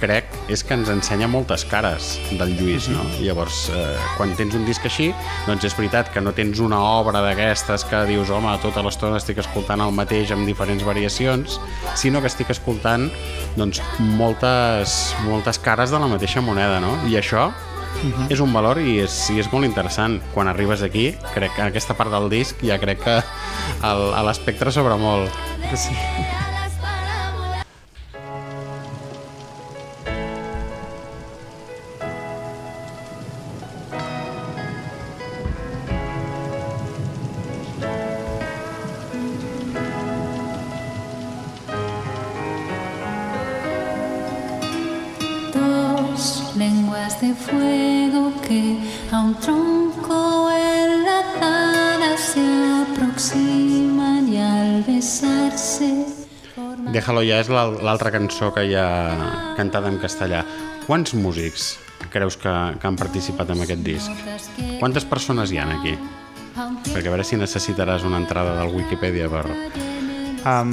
[0.00, 3.02] crec, és que ens ensenya moltes cares del Lluís, no?
[3.18, 5.10] I llavors, eh, quan tens un disc així,
[5.48, 9.42] doncs és veritat que no tens una obra d'aquestes que dius, home, tota l'estona estic
[9.42, 11.58] escoltant el mateix amb diferents variacions,
[11.98, 13.08] sinó que estic escoltant
[13.58, 13.82] doncs,
[14.16, 16.94] moltes, moltes cares de la mateixa moneda, no?
[17.10, 17.50] I això
[18.30, 20.18] és un valor i és, i és molt interessant.
[20.34, 23.18] Quan arribes aquí, crec que aquesta part del disc ja crec que
[24.26, 25.42] l'espectre s'obre molt.
[25.74, 25.96] Sí.
[57.10, 60.44] Déjalo ja és l'al- l'altra cançó que hi ha cantada en castellà.
[60.86, 61.72] Quants músics
[62.08, 64.12] creus que, que han participat en aquest disc?
[64.78, 65.96] Quantes persones hi han aquí?
[66.54, 69.42] Perquè a veure si necessitaràs una entrada del Wikipedia per...
[70.46, 70.70] Um,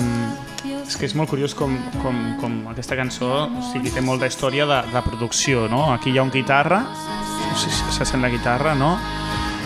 [0.85, 1.73] és que és molt curiós com,
[2.03, 5.87] com, com aquesta cançó o sigui, té molta història de, de producció, no?
[5.95, 8.93] Aquí hi ha un guitarra, no sé si se sent la guitarra, no?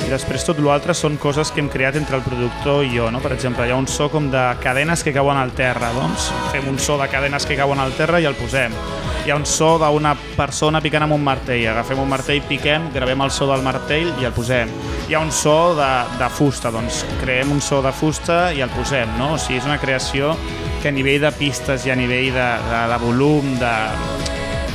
[0.01, 3.21] I després tot l'altre són coses que hem creat entre el productor i jo, no?
[3.23, 6.67] Per exemple, hi ha un so com de cadenes que cauen al terra, doncs fem
[6.71, 8.75] un so de cadenes que cauen al terra i el posem.
[9.21, 13.21] Hi ha un so d'una persona picant amb un martell, agafem un martell, piquem, gravem
[13.21, 14.71] el so del martell i el posem.
[15.07, 18.73] Hi ha un so de, de fusta, doncs creem un so de fusta i el
[18.73, 19.35] posem, no?
[19.35, 20.33] O sigui, és una creació
[20.81, 23.75] que a nivell de pistes i a nivell de, de, de volum, de,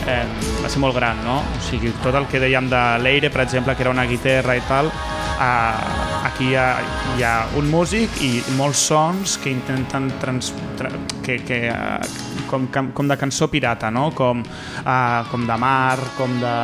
[0.06, 0.24] eh,
[0.62, 1.40] va ser molt gran, no?
[1.40, 4.62] O sigui, tot el que dèiem de Leire, per exemple, que era una guitarra i
[4.68, 6.68] tal, eh, aquí hi ha,
[7.16, 10.90] hi ha un músic i molts sons que intenten trans, tra,
[11.24, 14.10] que, que, eh, com, com com de cançó pirata, no?
[14.14, 16.56] Com, eh, com de mar, com de...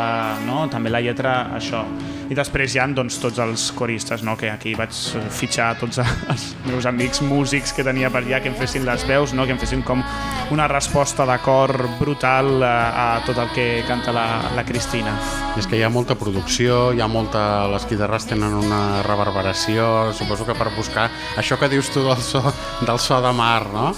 [0.46, 0.66] No?
[0.72, 1.84] També la lletra, això.
[2.32, 4.38] I després hi ha doncs, tots els coristes, no?
[4.40, 4.96] que aquí vaig
[5.36, 9.34] fitxar tots els meus amics músics que tenia per allà que em fessin les veus,
[9.36, 9.44] no?
[9.44, 10.00] que em fessin com
[10.54, 14.24] una resposta de cor brutal a, a tot el que canta la,
[14.56, 15.12] la Cristina.
[15.60, 17.42] És que hi ha molta producció, hi ha molta...
[17.72, 19.84] Les guitarres tenen una reverberació,
[20.16, 22.40] suposo que per buscar això que dius tu del so,
[22.80, 23.90] del so de mar, no?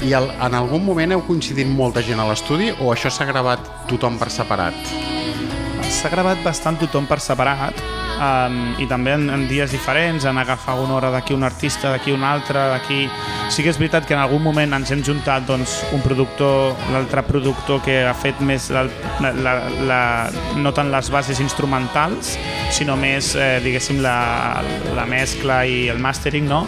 [0.00, 3.68] I el, en algun moment heu coincidit molta gent a l'estudi o això s'ha gravat
[3.92, 5.21] tothom per separat?
[5.92, 7.76] S'ha gravat bastant tothom per separat
[8.16, 12.14] um, i també en, en dies diferents, en agafar una hora d'aquí un artista, d'aquí
[12.14, 13.04] un altre, d'aquí...
[13.52, 17.24] Sí que és veritat que en algun moment ens hem juntat doncs, un productor, l'altre
[17.26, 18.86] productor que ha fet més la,
[19.20, 20.00] la, la,
[20.56, 22.38] no tant les bases instrumentals,
[22.72, 24.16] sinó més, eh, diguéssim, la,
[24.96, 26.64] la mescla i el mastering, no?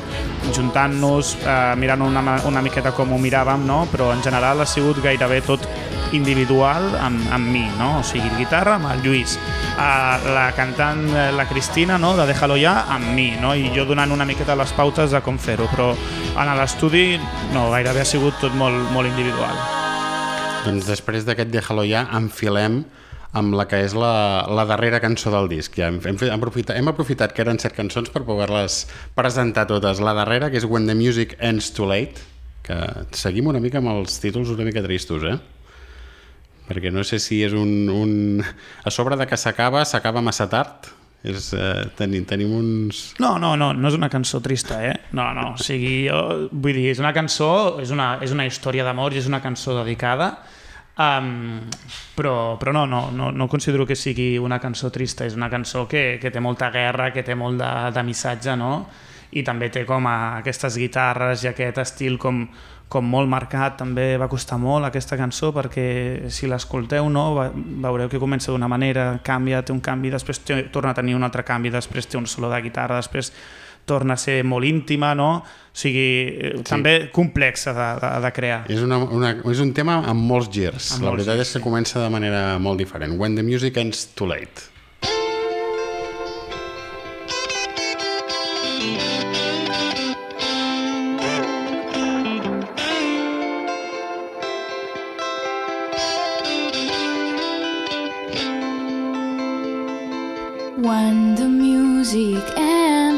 [0.53, 3.87] juntant-nos, eh, mirant una, una miqueta com ho miràvem, no?
[3.93, 5.65] però en general ha sigut gairebé tot
[6.13, 8.01] individual amb, amb mi, no?
[8.01, 9.37] O sigui, guitarra amb el Lluís,
[9.75, 13.55] uh, la cantant eh, la Cristina, no?, de Déjalo ja, amb mi, no?
[13.55, 15.93] I jo donant una miqueta les pautes de com fer-ho, però
[16.35, 17.21] en l'estudi,
[17.55, 19.57] no, gairebé ha sigut tot molt, molt individual.
[20.65, 22.83] Doncs després d'aquest Déjalo ja enfilem
[23.35, 25.75] amb la que és la, la darrera cançó del disc.
[25.77, 28.85] Ja hem, hem, fet, hem, aprofitat, hem aprofitat que eren set cançons per poder-les
[29.19, 30.01] presentar totes.
[30.05, 32.23] La darrera, que és When the Music Ends Too Late,
[32.65, 32.79] que
[33.13, 35.37] seguim una mica amb els títols una mica tristos, eh?
[36.69, 38.45] Perquè no sé si és un, un...
[38.85, 40.93] a sobre de que s'acaba, s'acaba massa tard
[41.25, 43.15] És, eh, tenim, tenim uns...
[43.17, 44.93] No, no, no, no és una cançó trista, eh?
[45.17, 46.19] No, no, o sigui, jo,
[46.53, 49.73] vull dir, és una cançó, és una, és una història d'amor i és una cançó
[49.79, 50.35] dedicada,
[51.01, 51.63] um,
[52.13, 55.87] però, però no, no, no, no considero que sigui una cançó trista, és una cançó
[55.89, 58.75] que, que té molta guerra, que té molt de, de missatge, no?
[59.33, 62.45] I també té com a aquestes guitarres i aquest estil com,
[62.89, 67.51] com molt marcat, també va costar molt aquesta cançó perquè si l'escolteu no, ve-
[67.83, 71.25] veureu que comença d'una manera, canvia, té un canvi, després té, torna a tenir un
[71.27, 73.33] altre canvi, després té un solo de guitarra, després
[73.85, 75.43] torna a ser molt íntima, no?
[75.43, 76.07] O sigui,
[76.57, 76.63] sí.
[76.69, 78.61] també complexa de, de, de crear.
[78.73, 80.93] És, una, una, és un tema amb molts girs.
[80.95, 83.19] Amb la molts veritat girs, és que comença de manera molt diferent.
[83.21, 84.71] When the music ends too late.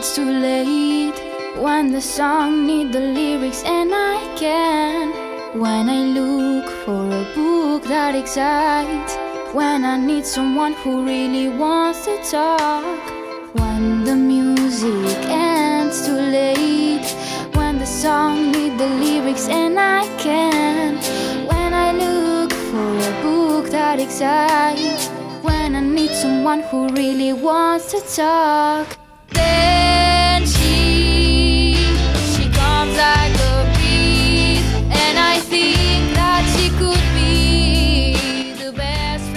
[0.07, 1.19] Ends too late,
[1.57, 5.11] when the song need the lyrics and I can,
[5.59, 9.17] when I look for a book that excites,
[9.55, 12.85] when I need someone who really wants to talk,
[13.55, 17.07] when the music ends too late,
[17.55, 20.97] when the song need the lyrics and I can,
[21.47, 25.09] when I look for a book that excites,
[25.43, 29.06] when I need someone who really wants to talk.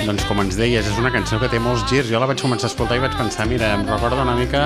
[0.10, 2.08] Doncs com ens deies, és una cançó que té molts girs.
[2.10, 4.64] Jo la vaig començar a escoltar i vaig pensar, mira, em recorda una mica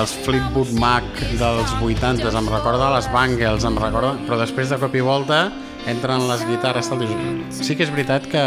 [0.00, 1.04] els Fleetwood Mac
[1.36, 4.14] dels 80s, em recorda les Bangles, em recorda...
[4.24, 5.42] Però després de cop i volta
[5.88, 6.88] entren les guitarres...
[6.88, 8.42] Tal, dius, sí que és veritat que,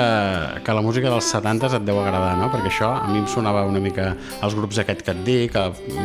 [0.65, 2.49] que la música dels 70s et deu agradar, no?
[2.53, 4.11] Perquè això a mi em sonava una mica
[4.45, 5.57] els grups aquest que et dic,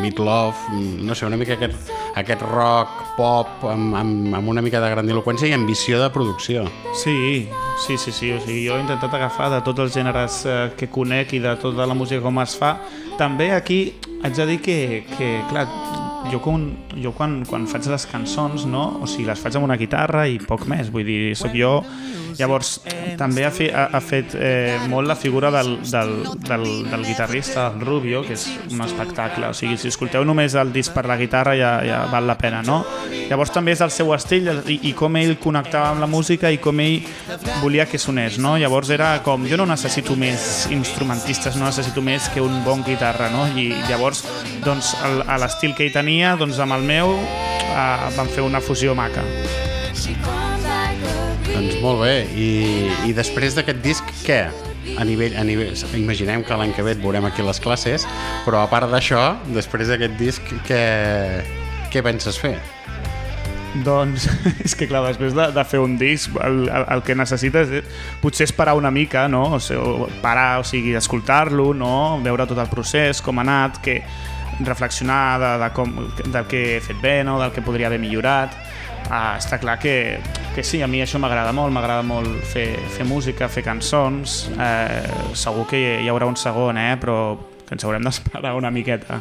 [0.03, 4.81] Meat Love, no sé, una mica aquest, aquest rock, pop, amb, amb, amb una mica
[4.83, 6.67] de grandiloquència i ambició de producció.
[6.97, 7.47] Sí,
[7.85, 8.33] sí, sí, sí.
[8.37, 11.57] O sigui, jo he intentat agafar de tots els gèneres eh, que conec i de
[11.61, 12.77] tota la música com es fa.
[13.21, 13.81] També aquí
[14.25, 14.79] haig de dir que,
[15.17, 15.69] que clar,
[16.33, 16.67] jo, quan,
[17.03, 18.87] jo quan, quan faig les cançons, no?
[19.03, 21.79] o sigui, les faig amb una guitarra i poc més, vull dir, sóc jo...
[22.39, 22.81] Llavors,
[23.19, 26.13] també ha, fe, ha, ha fet eh, molt la figura del, del,
[26.47, 29.49] del, del guitarrista, el Rubio, que és un espectacle.
[29.49, 32.63] O sigui, si escolteu només el disc per la guitarra ja, ja val la pena,
[32.67, 32.83] no?
[33.31, 36.59] Llavors també és el seu estil i, i com ell connectava amb la música i
[36.63, 37.01] com ell
[37.63, 38.57] volia que sonés, no?
[38.61, 43.31] Llavors era com, jo no necessito més instrumentistes, no necessito més que un bon guitarra,
[43.33, 43.47] no?
[43.59, 44.25] I llavors,
[44.65, 48.61] doncs, el- a l'estil que ell tenia, doncs amb el meu eh, vam fer una
[48.61, 49.25] fusió maca.
[49.97, 50.15] She
[51.57, 52.49] Doncs molt bé, i,
[53.09, 54.43] i després d'aquest disc, què?
[55.01, 58.05] A nivell, a nivell, imaginem que l'any que ve et veurem aquí les classes,
[58.45, 59.23] però a part d'això,
[59.55, 60.83] després d'aquest disc, què,
[61.89, 62.59] què penses fer?
[63.87, 64.29] Doncs
[64.67, 67.99] és que clar, després de, de fer un disc el, el, el que necessites és,
[68.21, 69.47] potser és parar una mica, no?
[69.57, 72.21] O sigui, parar, o sigui, escoltar-lo, no?
[72.25, 74.03] Veure tot el procés, com ha anat, que
[74.61, 77.41] reflexionar de, de com, del que he fet bé, no?
[77.41, 78.55] del que podria haver millorat.
[79.11, 80.19] Ah, està clar que,
[80.55, 84.47] que sí, a mi això m'agrada molt, m'agrada molt fer, fer música, fer cançons.
[84.59, 86.95] Eh, segur que hi haurà un segon, eh?
[87.01, 89.21] però que ens haurem d'esperar una miqueta.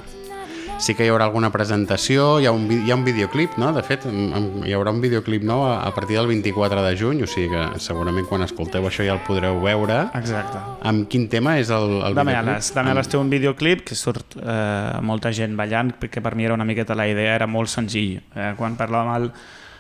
[0.75, 3.69] Sí que hi haurà alguna presentació, hi ha un, hi ha un videoclip, no?
[3.71, 7.29] De fet, hi haurà un videoclip nou a, a partir del 24 de juny, o
[7.31, 10.01] sigui que segurament quan escolteu això ja el podreu veure.
[10.19, 10.59] Exacte.
[10.83, 12.57] Amb quin tema és el, el Dame videoclip?
[12.57, 12.71] Alas.
[12.75, 16.57] Dame Alas té un videoclip que surt eh, molta gent ballant, perquè per mi era
[16.57, 18.17] una miqueta la idea, era molt senzill.
[18.35, 19.31] Eh, quan parlàvem amb el,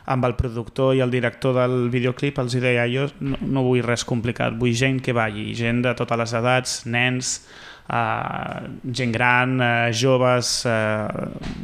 [0.05, 4.03] amb el productor i el director del videoclip els deia jo no, no vull res
[4.05, 7.31] complicat, vull gent que balli, gent de totes les edats, nens,
[7.89, 11.07] eh, gent gran, eh, joves, eh,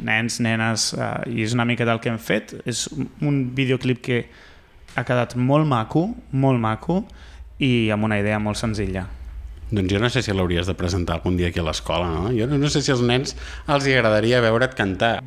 [0.02, 2.56] nens, nenes, eh, i és una mica del que hem fet.
[2.66, 2.88] És
[3.20, 4.24] un- videoclip que
[4.96, 7.04] ha quedat molt maco, molt maco,
[7.58, 9.06] i amb una idea molt senzilla.
[9.70, 12.28] Doncs jo no sé si l'hauries de presentar algun dia aquí a l'escola, no?
[12.36, 13.36] Jo no sé si als nens
[13.68, 15.22] els hi agradaria veure't cantar.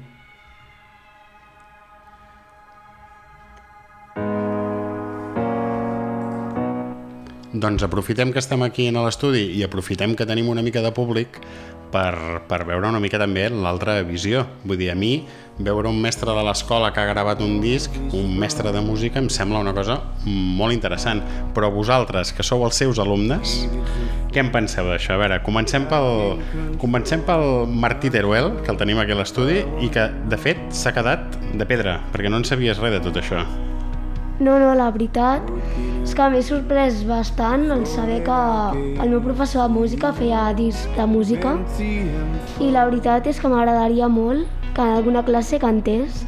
[7.66, 11.39] Doncs aprofitem que estem aquí en l'estudi i aprofitem que tenim una mica de públic
[11.89, 14.43] per, per veure una mica també l'altra visió.
[14.61, 15.24] Vull dir, a mi,
[15.57, 19.32] veure un mestre de l'escola que ha gravat un disc, un mestre de música, em
[19.34, 19.97] sembla una cosa
[20.28, 21.24] molt interessant.
[21.57, 23.57] Però vosaltres, que sou els seus alumnes,
[24.30, 25.16] què en penseu d'això?
[25.18, 26.38] A veure, comencem pel,
[26.78, 30.93] comencem pel Martí Teruel, que el tenim aquí a l'estudi, i que, de fet, s'ha
[30.93, 33.41] quedat de pedra, perquè no en sabies res de tot això.
[34.38, 35.49] No, no, la veritat
[36.06, 38.38] és que m'he sorprès bastant el saber que
[39.01, 44.10] el meu professor de música feia disc de música i la veritat és que m'agradaria
[44.12, 44.45] molt
[44.76, 46.22] que en alguna classe cantés.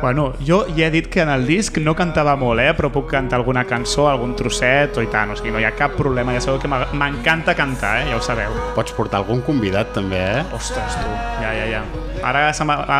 [0.00, 2.70] Bueno, jo ja he dit que en el disc no cantava molt, eh?
[2.76, 5.74] però puc cantar alguna cançó, algun trosset o i tant, o sigui, no hi ha
[5.74, 8.06] cap problema, ja sabeu que m'encanta cantar, eh?
[8.12, 8.54] ja ho sabeu.
[8.78, 10.46] Pots portar algun convidat, també, eh?
[10.54, 11.84] Ostres, tu, ja, ja, ja.
[12.22, 12.46] Ara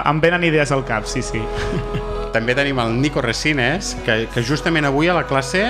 [0.03, 1.45] em venen idees al cap, sí, sí.
[2.35, 5.67] També tenim el Nico Resines, que, que justament avui a la classe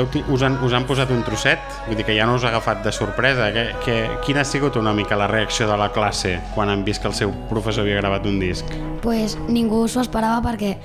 [0.00, 2.82] us, han, us han posat un trosset, vull dir que ja no us ha agafat
[2.84, 3.50] de sorpresa.
[3.52, 3.96] Que, que,
[4.26, 7.16] quina ha sigut una mica la reacció de la classe quan han vist que el
[7.18, 8.68] seu professor havia gravat un disc?
[9.02, 10.76] pues, ningú s'ho esperava perquè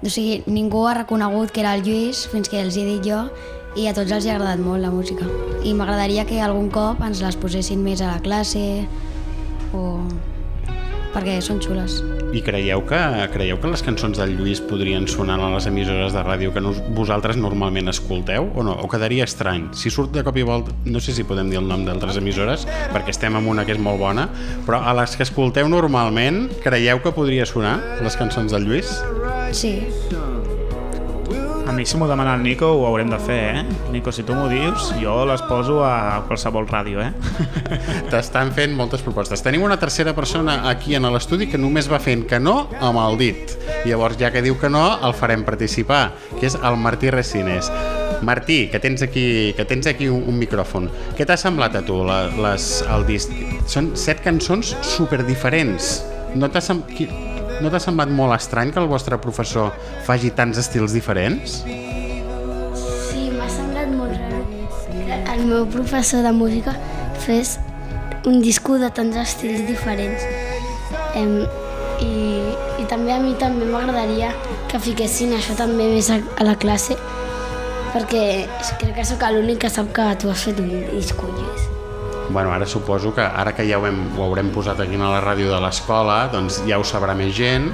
[0.00, 3.26] o sigui, ningú ha reconegut que era el Lluís fins que els he dit jo
[3.76, 5.28] i a tots els ha agradat molt la música.
[5.62, 8.64] I m'agradaria que algun cop ens les posessin més a la classe
[9.76, 9.84] o...
[11.12, 12.00] perquè són xules.
[12.30, 12.98] I creieu que,
[13.32, 16.70] creieu que les cançons del Lluís podrien sonar a les emissores de ràdio que no,
[16.94, 18.76] vosaltres normalment escolteu o no?
[18.84, 19.66] O quedaria estrany?
[19.74, 22.68] Si surt de cop i volta, no sé si podem dir el nom d'altres emissores,
[22.94, 24.28] perquè estem en una que és molt bona,
[24.66, 29.00] però a les que escolteu normalment, creieu que podria sonar les cançons del Lluís?
[29.50, 29.80] Sí,
[31.80, 33.62] A mi si m'ho demana el Nico ho haurem de fer, eh?
[33.90, 37.08] Nico, si tu m'ho dius, jo les poso a qualsevol ràdio, eh?
[38.12, 39.40] T'estan fent moltes propostes.
[39.40, 43.16] Tenim una tercera persona aquí en l'estudi que només va fent que no amb el
[43.22, 43.56] dit.
[43.88, 47.72] Llavors, ja que diu que no, el farem participar, que és el Martí Resines.
[48.20, 50.92] Martí, que tens aquí, que tens aquí un, un micròfon.
[51.16, 53.32] Què t'ha semblat a tu la, les, el disc?
[53.64, 56.02] Són set cançons super diferents.
[56.36, 56.84] No t'ha sem...
[57.60, 59.72] no t'ha semblat molt estrany que el vostre professor
[60.06, 61.60] faci tants estils diferents?
[61.62, 64.44] Sí, m'ha semblat molt raro
[64.90, 66.76] que el meu professor de música
[67.26, 67.58] fes
[68.26, 70.24] un disco de tants estils diferents.
[71.16, 71.40] Em,
[72.00, 72.12] i,
[72.80, 74.32] I també a mi també m'agradaria
[74.70, 76.96] que fiquessin això també més a, a la classe
[77.90, 78.22] perquè
[78.78, 81.79] crec que sóc l'únic que sap que tu has fet un disco, Lluís.
[82.32, 85.18] Bueno, ara suposo que ara que ja ho, hem, ho haurem posat aquí a la
[85.24, 87.66] ràdio de l'escola, doncs ja ho sabrà més gent.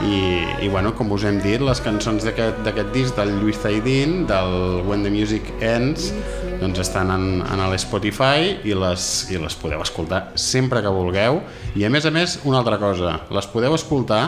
[0.00, 0.18] I,
[0.64, 5.04] i bueno, com us hem dit, les cançons d'aquest disc del Lluís Zaidín, del When
[5.04, 6.12] the Music Ends,
[6.62, 11.42] doncs estan en, en l'Spotify i les, i les podeu escoltar sempre que vulgueu.
[11.76, 14.22] I a més a més una altra cosa, les podeu escoltar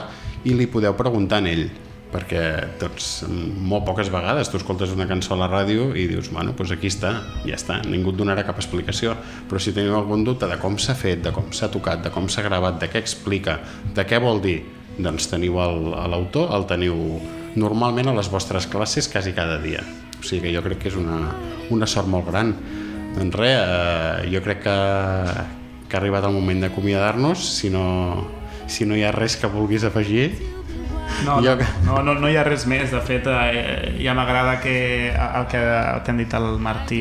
[0.44, 1.70] i li podeu preguntar a ell
[2.10, 2.40] perquè
[2.80, 6.72] doncs, molt poques vegades tu escoltes una cançó a la ràdio i dius, bueno, doncs
[6.74, 7.12] aquí està,
[7.46, 9.14] ja està, ningú et donarà cap explicació,
[9.48, 12.26] però si teniu algun dubte de com s'ha fet, de com s'ha tocat, de com
[12.28, 13.60] s'ha gravat, de què explica,
[13.94, 14.58] de què vol dir,
[14.98, 16.96] doncs teniu el- l'autor, el teniu
[17.56, 19.80] normalment a les vostres classes quasi cada dia.
[20.20, 21.30] O sigui que jo crec que és una,
[21.70, 22.52] una sort molt gran.
[23.16, 24.74] Doncs res, eh, jo crec que,
[25.88, 28.26] que ha arribat el moment d'acomiadar-nos, si no,
[28.70, 30.28] si no hi ha res que vulguis afegir,
[31.24, 31.54] No, Jo
[31.84, 32.90] no, no, no, hi ha res més.
[32.94, 37.00] De fet, eh, ja m'agrada que el, que el que han dit el Martí,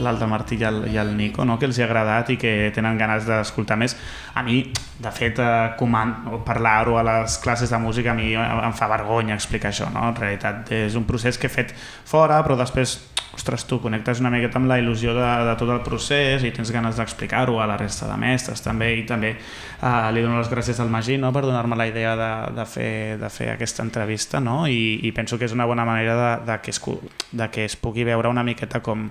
[0.00, 1.58] l'altre Martí i el, i el Nico, no?
[1.60, 3.96] que els hi ha agradat i que tenen ganes d'escoltar més.
[4.34, 4.62] A mi,
[5.04, 6.16] de fet, eh, coman-
[6.46, 9.90] parlar-ho a les classes de música a mi em fa vergonya explicar això.
[9.92, 10.08] No?
[10.08, 12.96] En realitat, és un procés que he fet fora, però després
[13.34, 16.72] ostres, tu connectes una miqueta amb la il·lusió de, de tot el procés i tens
[16.74, 20.80] ganes d'explicar-ho a la resta de mestres també i també eh, li dono les gràcies
[20.82, 24.64] al Magí no, per donar-me la idea de, de, fer, de fer aquesta entrevista no?
[24.66, 26.82] I, i penso que és una bona manera de, de, que, es,
[27.30, 29.08] de que es pugui veure una miqueta com,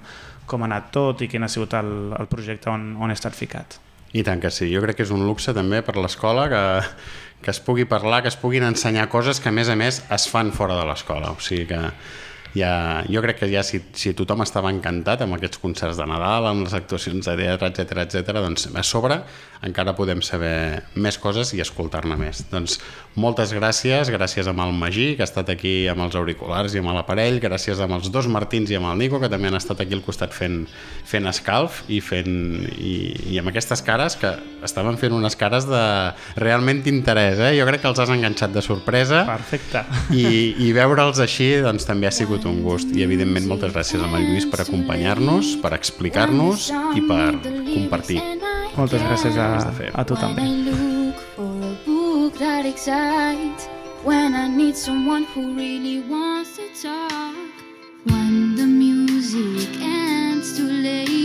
[0.50, 3.38] com ha anat tot i quin ha sigut el, el projecte on, on he estat
[3.38, 3.80] ficat.
[4.12, 6.64] I tant que sí, jo crec que és un luxe també per l'escola que,
[7.46, 10.26] que es pugui parlar, que es puguin ensenyar coses que a més a més es
[10.32, 11.84] fan fora de l'escola, o sigui que
[12.58, 16.48] ja, jo crec que ja si, si tothom estava encantat amb aquests concerts de Nadal,
[16.50, 19.22] amb les actuacions de teatre, etc etc, doncs a sobre
[19.66, 22.46] encara podem saber més coses i escoltar-ne més.
[22.52, 22.78] Doncs
[23.20, 26.94] moltes gràcies, gràcies amb el Magí, que ha estat aquí amb els auriculars i amb
[26.96, 29.98] l'aparell, gràcies amb els dos Martins i amb el Nico, que també han estat aquí
[29.98, 30.62] al costat fent,
[31.08, 32.32] fent escalf i, fent,
[32.80, 32.94] i,
[33.34, 34.32] i amb aquestes cares que
[34.64, 35.84] estaven fent unes cares de
[36.40, 37.52] realment interès, eh?
[37.60, 39.84] jo crec que els has enganxat de sorpresa Perfecte.
[40.16, 44.16] i, i veure'ls així doncs, també ha sigut un gust i evidentment moltes gràcies el
[44.20, 48.24] Lluís per acompanyar-nos, per explicar-nos i per compartir.
[48.78, 49.92] Moltes gràcies a, Has de fer.
[49.94, 50.42] a tu també.
[50.42, 53.68] I look for a book that excites
[54.04, 57.36] when I need someone who really wants to talk.
[58.06, 61.19] When the music ends too late,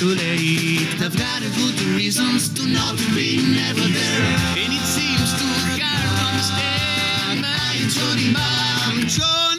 [0.00, 0.88] too late.
[1.02, 4.24] I've got a good reasons to not be never there.
[4.56, 7.44] And it seems too hard to understand.
[7.44, 9.49] I'm Johnny, I'm Johnny.